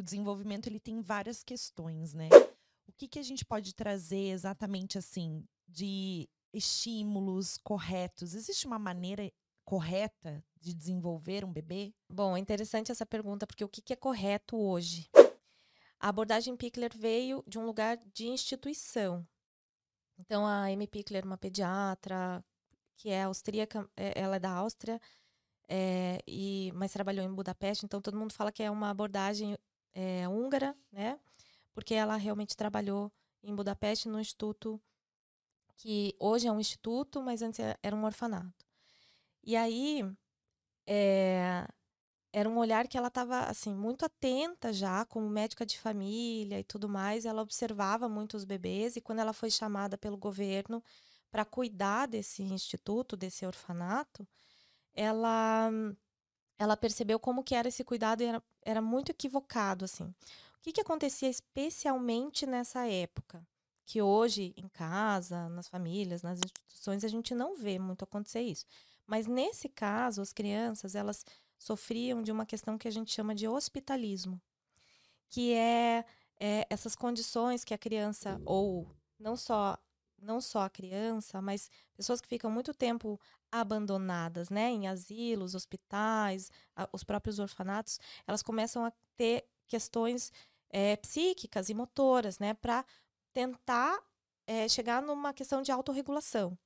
o 0.00 0.02
desenvolvimento 0.02 0.66
ele 0.66 0.80
tem 0.80 1.00
várias 1.00 1.42
questões, 1.42 2.14
né? 2.14 2.28
O 2.88 2.92
que, 2.92 3.06
que 3.06 3.18
a 3.18 3.22
gente 3.22 3.44
pode 3.44 3.74
trazer 3.74 4.30
exatamente 4.30 4.98
assim 4.98 5.46
de 5.68 6.28
estímulos 6.52 7.56
corretos? 7.58 8.34
Existe 8.34 8.66
uma 8.66 8.78
maneira 8.78 9.30
correta 9.64 10.42
de 10.60 10.74
desenvolver 10.74 11.44
um 11.44 11.52
bebê? 11.52 11.94
Bom, 12.08 12.36
é 12.36 12.40
interessante 12.40 12.90
essa 12.90 13.06
pergunta, 13.06 13.46
porque 13.46 13.64
o 13.64 13.68
que, 13.68 13.80
que 13.80 13.92
é 13.92 13.96
correto 13.96 14.56
hoje? 14.56 15.08
A 15.98 16.08
abordagem 16.08 16.56
Pickler 16.56 16.90
veio 16.96 17.44
de 17.46 17.58
um 17.58 17.66
lugar 17.66 17.98
de 18.12 18.26
instituição. 18.26 19.26
Então, 20.18 20.46
a 20.46 20.64
Amy 20.64 20.86
Pickler, 20.86 21.24
uma 21.24 21.38
pediatra, 21.38 22.44
que 22.96 23.10
é 23.10 23.22
austríaca, 23.22 23.88
é, 23.96 24.18
ela 24.18 24.36
é 24.36 24.40
da 24.40 24.50
Áustria, 24.50 25.00
é, 25.68 26.18
e, 26.26 26.72
mas 26.74 26.92
trabalhou 26.92 27.24
em 27.24 27.32
Budapeste, 27.32 27.86
então 27.86 28.00
todo 28.00 28.18
mundo 28.18 28.32
fala 28.32 28.50
que 28.50 28.62
é 28.62 28.70
uma 28.70 28.90
abordagem 28.90 29.56
é, 29.94 30.28
húngara, 30.28 30.76
né? 30.92 31.18
Porque 31.72 31.94
ela 31.94 32.16
realmente 32.16 32.56
trabalhou 32.56 33.12
em 33.42 33.54
Budapeste 33.54 34.08
no 34.08 34.20
instituto 34.20 34.80
que 35.76 36.14
hoje 36.18 36.46
é 36.46 36.52
um 36.52 36.60
instituto, 36.60 37.22
mas 37.22 37.40
antes 37.40 37.60
era 37.82 37.96
um 37.96 38.04
orfanato. 38.04 38.66
E 39.42 39.56
aí 39.56 40.04
é, 40.86 41.66
era 42.32 42.48
um 42.48 42.58
olhar 42.58 42.86
que 42.86 42.98
ela 42.98 43.08
estava 43.08 43.40
assim 43.44 43.74
muito 43.74 44.04
atenta 44.04 44.72
já, 44.72 45.04
como 45.06 45.28
médica 45.28 45.66
de 45.66 45.78
família 45.78 46.60
e 46.60 46.64
tudo 46.64 46.88
mais. 46.88 47.24
Ela 47.24 47.42
observava 47.42 48.08
muito 48.08 48.36
os 48.36 48.44
bebês 48.44 48.96
e 48.96 49.00
quando 49.00 49.20
ela 49.20 49.32
foi 49.32 49.50
chamada 49.50 49.96
pelo 49.98 50.16
governo 50.16 50.82
para 51.30 51.44
cuidar 51.44 52.06
desse 52.06 52.42
instituto, 52.42 53.16
desse 53.16 53.46
orfanato, 53.46 54.26
ela 54.94 55.70
ela 56.60 56.76
percebeu 56.76 57.18
como 57.18 57.42
que 57.42 57.54
era 57.54 57.68
esse 57.68 57.82
cuidado 57.82 58.22
e 58.22 58.26
era, 58.26 58.42
era 58.60 58.82
muito 58.82 59.08
equivocado 59.10 59.86
assim. 59.86 60.04
O 60.04 60.60
que, 60.60 60.72
que 60.72 60.80
acontecia 60.82 61.30
especialmente 61.30 62.44
nessa 62.44 62.86
época? 62.86 63.42
Que 63.86 64.02
hoje, 64.02 64.52
em 64.58 64.68
casa, 64.68 65.48
nas 65.48 65.68
famílias, 65.68 66.22
nas 66.22 66.38
instituições, 66.38 67.02
a 67.02 67.08
gente 67.08 67.34
não 67.34 67.56
vê 67.56 67.78
muito 67.78 68.04
acontecer 68.04 68.42
isso. 68.42 68.66
Mas 69.06 69.26
nesse 69.26 69.70
caso, 69.70 70.20
as 70.20 70.34
crianças, 70.34 70.94
elas 70.94 71.24
sofriam 71.58 72.22
de 72.22 72.30
uma 72.30 72.44
questão 72.44 72.76
que 72.76 72.86
a 72.86 72.92
gente 72.92 73.10
chama 73.10 73.34
de 73.34 73.48
hospitalismo, 73.48 74.38
que 75.30 75.54
é, 75.54 76.04
é 76.38 76.66
essas 76.68 76.94
condições 76.94 77.64
que 77.64 77.72
a 77.72 77.78
criança, 77.78 78.38
ou 78.44 78.86
não 79.18 79.34
só 79.34 79.78
não 80.20 80.40
só 80.40 80.62
a 80.62 80.70
criança, 80.70 81.40
mas 81.40 81.70
pessoas 81.94 82.20
que 82.20 82.28
ficam 82.28 82.50
muito 82.50 82.72
tempo 82.74 83.20
abandonadas, 83.50 84.50
né, 84.50 84.70
em 84.70 84.86
asilos, 84.88 85.54
hospitais, 85.54 86.50
a, 86.76 86.88
os 86.92 87.02
próprios 87.02 87.38
orfanatos, 87.38 87.98
elas 88.26 88.42
começam 88.42 88.84
a 88.84 88.92
ter 89.16 89.44
questões 89.66 90.32
é, 90.70 90.96
psíquicas 90.96 91.68
e 91.68 91.74
motoras, 91.74 92.38
né, 92.38 92.54
para 92.54 92.84
tentar 93.32 93.98
é, 94.46 94.68
chegar 94.68 95.02
numa 95.02 95.32
questão 95.32 95.62
de 95.62 95.72
autorregulação. 95.72 96.56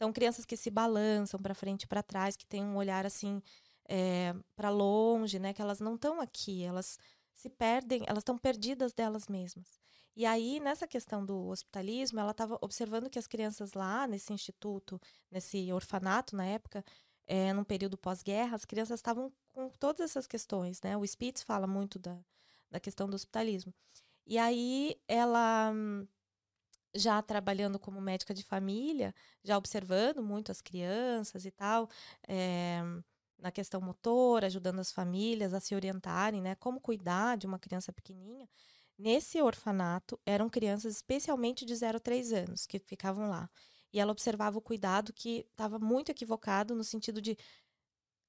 Então, 0.00 0.14
crianças 0.14 0.46
que 0.46 0.56
se 0.56 0.70
balançam 0.70 1.38
para 1.38 1.54
frente 1.54 1.82
e 1.82 1.86
para 1.86 2.02
trás, 2.02 2.34
que 2.34 2.46
têm 2.46 2.64
um 2.64 2.76
olhar 2.76 3.04
assim 3.04 3.42
é, 3.86 4.28
eh, 4.28 4.34
para 4.56 4.70
longe, 4.70 5.38
né? 5.38 5.52
Que 5.52 5.60
elas 5.60 5.78
não 5.78 5.96
estão 5.96 6.22
aqui, 6.22 6.62
elas 6.64 6.98
se 7.40 7.48
perdem, 7.50 8.04
elas 8.06 8.20
estão 8.20 8.38
perdidas 8.38 8.92
delas 8.92 9.26
mesmas. 9.28 9.78
E 10.16 10.26
aí, 10.26 10.60
nessa 10.60 10.86
questão 10.86 11.24
do 11.24 11.48
hospitalismo, 11.48 12.20
ela 12.20 12.32
estava 12.32 12.58
observando 12.60 13.08
que 13.08 13.18
as 13.18 13.26
crianças 13.26 13.72
lá, 13.74 14.06
nesse 14.06 14.32
instituto, 14.32 15.00
nesse 15.30 15.72
orfanato 15.72 16.36
na 16.36 16.44
época, 16.44 16.84
é, 17.26 17.52
num 17.52 17.64
período 17.64 17.96
pós-guerra, 17.96 18.56
as 18.56 18.64
crianças 18.64 18.98
estavam 18.98 19.32
com 19.48 19.70
todas 19.70 20.00
essas 20.00 20.26
questões, 20.26 20.80
né? 20.82 20.96
O 20.96 21.06
Spitz 21.06 21.42
fala 21.42 21.66
muito 21.66 21.98
da, 21.98 22.18
da 22.70 22.80
questão 22.80 23.08
do 23.08 23.14
hospitalismo. 23.14 23.72
E 24.26 24.36
aí, 24.38 25.00
ela 25.08 25.72
já 26.94 27.22
trabalhando 27.22 27.78
como 27.78 28.00
médica 28.00 28.34
de 28.34 28.44
família, 28.44 29.14
já 29.44 29.56
observando 29.56 30.22
muito 30.22 30.50
as 30.50 30.60
crianças 30.60 31.46
e 31.46 31.50
tal, 31.50 31.88
é, 32.28 32.82
na 33.40 33.50
questão 33.50 33.80
motora, 33.80 34.46
ajudando 34.46 34.80
as 34.80 34.92
famílias 34.92 35.54
a 35.54 35.60
se 35.60 35.74
orientarem, 35.74 36.40
né, 36.40 36.54
como 36.56 36.80
cuidar 36.80 37.36
de 37.36 37.46
uma 37.46 37.58
criança 37.58 37.92
pequenininha. 37.92 38.48
Nesse 38.98 39.40
orfanato 39.40 40.20
eram 40.26 40.50
crianças 40.50 40.96
especialmente 40.96 41.64
de 41.64 41.74
0 41.74 41.96
a 41.96 42.00
3 42.00 42.32
anos 42.32 42.66
que 42.66 42.78
ficavam 42.78 43.28
lá. 43.28 43.48
E 43.92 43.98
ela 43.98 44.12
observava 44.12 44.58
o 44.58 44.62
cuidado 44.62 45.12
que 45.12 45.46
estava 45.50 45.78
muito 45.78 46.10
equivocado 46.10 46.74
no 46.74 46.84
sentido 46.84 47.20
de 47.20 47.36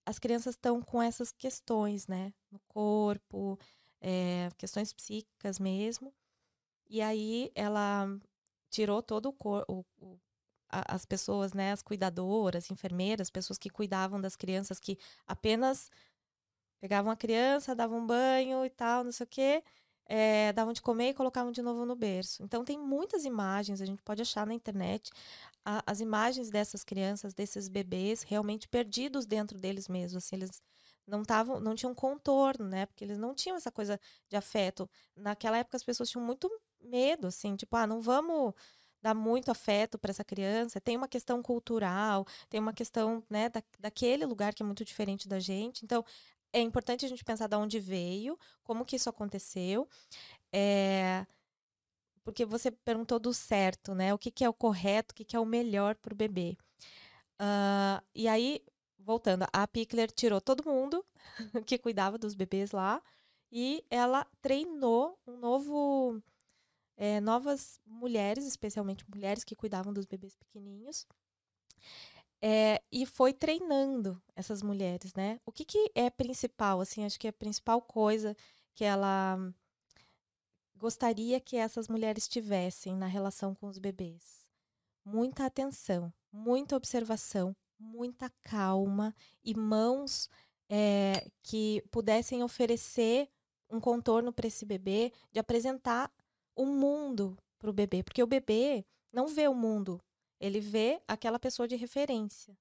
as 0.05 0.17
crianças 0.17 0.55
estão 0.55 0.81
com 0.81 1.01
essas 1.01 1.31
questões, 1.31 2.07
né, 2.07 2.33
no 2.50 2.59
corpo, 2.67 3.59
é, 4.01 4.50
questões 4.57 4.94
psíquicas 4.94 5.59
mesmo. 5.59 6.13
E 6.89 7.01
aí 7.01 7.51
ela 7.55 8.07
tirou 8.69 9.03
todo 9.03 9.35
o 9.67 10.16
as 10.71 11.05
pessoas, 11.05 11.53
né, 11.53 11.71
as 11.71 11.81
cuidadoras, 11.81 12.71
enfermeiras, 12.71 13.29
pessoas 13.29 13.57
que 13.57 13.69
cuidavam 13.69 14.19
das 14.21 14.35
crianças 14.35 14.79
que 14.79 14.97
apenas 15.27 15.89
pegavam 16.79 17.11
a 17.11 17.15
criança, 17.15 17.75
davam 17.75 17.99
um 17.99 18.05
banho 18.07 18.65
e 18.65 18.69
tal, 18.69 19.03
não 19.03 19.11
sei 19.11 19.23
o 19.25 19.27
quê, 19.27 19.63
é, 20.05 20.51
davam 20.53 20.73
de 20.73 20.81
comer 20.81 21.09
e 21.09 21.13
colocavam 21.13 21.51
de 21.51 21.61
novo 21.61 21.85
no 21.85 21.95
berço. 21.95 22.43
Então 22.43 22.65
tem 22.65 22.77
muitas 22.77 23.23
imagens, 23.25 23.81
a 23.81 23.85
gente 23.85 24.01
pode 24.01 24.21
achar 24.21 24.45
na 24.47 24.53
internet 24.53 25.11
a, 25.65 25.83
as 25.85 25.99
imagens 26.01 26.49
dessas 26.49 26.83
crianças, 26.83 27.33
desses 27.33 27.67
bebês 27.67 28.23
realmente 28.23 28.67
perdidos 28.67 29.25
dentro 29.25 29.57
deles 29.59 29.88
mesmos, 29.88 30.23
assim, 30.23 30.35
eles 30.35 30.61
não 31.07 31.23
tavam, 31.23 31.59
não 31.59 31.75
tinham 31.75 31.93
contorno, 31.93 32.67
né? 32.67 32.85
Porque 32.85 33.03
eles 33.03 33.17
não 33.17 33.33
tinham 33.33 33.57
essa 33.57 33.71
coisa 33.71 33.99
de 34.29 34.35
afeto. 34.35 34.89
Naquela 35.15 35.57
época 35.57 35.77
as 35.77 35.83
pessoas 35.83 36.09
tinham 36.09 36.25
muito 36.25 36.49
medo, 36.79 37.27
assim, 37.27 37.55
tipo, 37.55 37.75
ah, 37.75 37.88
não 37.88 38.01
vamos 38.01 38.53
dar 39.01 39.13
muito 39.13 39.50
afeto 39.50 39.97
para 39.97 40.12
essa 40.12 40.23
criança. 40.23 40.79
Tem 40.79 40.95
uma 40.97 41.07
questão 41.07 41.41
cultural, 41.41 42.25
tem 42.50 42.59
uma 42.59 42.73
questão, 42.73 43.23
né, 43.29 43.50
da, 43.50 43.63
daquele 43.79 44.25
lugar 44.25 44.53
que 44.53 44.63
é 44.63 44.66
muito 44.66 44.85
diferente 44.85 45.28
da 45.28 45.39
gente. 45.39 45.84
Então, 45.84 46.06
é 46.53 46.59
importante 46.59 47.06
a 47.06 47.09
gente 47.09 47.23
pensar 47.23 47.47
de 47.47 47.56
onde 47.56 47.79
veio, 47.79 48.38
como 48.63 48.85
que 48.85 48.95
isso 48.95 49.09
aconteceu. 49.09 49.88
É, 50.51 51.25
porque 52.23 52.45
você 52.45 52.72
perguntou 52.72 53.19
do 53.19 53.34
certo, 53.34 53.95
né? 53.95 54.13
O 54.13 54.17
que, 54.17 54.31
que 54.31 54.44
é 54.44 54.50
o 54.50 54.53
correto, 54.53 55.12
o 55.12 55.16
que, 55.16 55.25
que 55.25 55.35
é 55.35 55.39
o 55.39 55.45
melhor 55.45 55.95
para 55.95 56.13
o 56.13 56.18
bebê. 56.18 56.57
Uh, 57.39 58.03
e 58.13 58.28
aí, 58.28 58.62
voltando, 59.00 59.45
a 59.51 59.68
Pickler 59.68 60.12
tirou 60.12 60.39
todo 60.39 60.63
mundo 60.63 61.03
que 61.66 61.78
cuidava 61.78 62.18
dos 62.18 62.35
bebês 62.35 62.72
lá 62.72 63.01
e 63.51 63.83
ela 63.89 64.25
treinou 64.41 65.19
um 65.25 65.38
novo 65.38 66.22
é, 66.97 67.19
novas 67.19 67.79
mulheres, 67.85 68.46
especialmente 68.46 69.09
mulheres 69.09 69.44
que 69.44 69.56
cuidavam 69.56 69.94
dos 69.94 70.06
bebês 70.06 70.35
pequenininhos, 70.35 71.07
é, 72.41 72.81
e 72.91 73.06
foi 73.06 73.34
treinando 73.34 74.22
essas 74.35 74.63
mulheres, 74.63 75.13
né? 75.13 75.40
O 75.46 75.51
que, 75.51 75.63
que 75.63 75.91
é 75.94 76.09
principal? 76.09 76.81
Assim, 76.81 77.06
acho 77.06 77.19
que 77.19 77.28
a 77.28 77.34
principal 77.34 77.81
coisa 77.81 78.35
que 78.74 78.84
ela 78.84 79.38
gostaria 80.75 81.40
que 81.40 81.56
essas 81.56 81.88
mulheres 81.88 82.28
tivessem 82.28 82.96
na 82.96 83.06
relação 83.06 83.53
com 83.53 83.68
os 83.68 83.78
bebês. 83.78 84.50
Muita 85.06 85.46
atenção, 85.46 86.12
muita 86.31 86.75
observação, 86.75 87.56
muita 87.80 88.31
calma 88.41 89.16
e 89.44 89.53
mãos 89.53 90.28
é, 90.68 91.30
que 91.44 91.84
pudessem 91.91 92.41
oferecer 92.41 93.30
um 93.69 93.80
contorno 93.80 94.34
para 94.34 94.47
esse 94.47 94.66
bebê, 94.66 95.13
de 95.31 95.40
apresentar 95.40 96.12
o 96.61 96.66
mundo 96.66 97.35
para 97.57 97.69
o 97.69 97.73
bebê, 97.73 98.03
porque 98.03 98.22
o 98.22 98.27
bebê 98.27 98.85
não 99.11 99.27
vê 99.27 99.47
o 99.47 99.53
mundo, 99.53 99.99
ele 100.39 100.59
vê 100.59 101.01
aquela 101.07 101.39
pessoa 101.39 101.67
de 101.67 101.75
referência. 101.75 102.55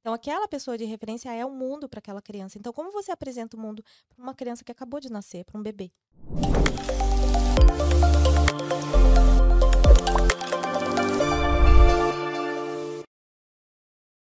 Então, 0.00 0.12
aquela 0.12 0.46
pessoa 0.46 0.76
de 0.76 0.84
referência 0.84 1.32
é 1.32 1.44
o 1.44 1.50
mundo 1.50 1.88
para 1.88 1.98
aquela 1.98 2.20
criança. 2.22 2.58
Então, 2.58 2.72
como 2.72 2.92
você 2.92 3.10
apresenta 3.10 3.56
o 3.56 3.60
mundo 3.60 3.82
para 4.08 4.22
uma 4.22 4.34
criança 4.34 4.62
que 4.62 4.70
acabou 4.70 5.00
de 5.00 5.10
nascer, 5.10 5.44
para 5.44 5.58
um 5.58 5.62
bebê? 5.62 5.90